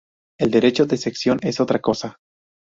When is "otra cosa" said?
1.59-2.17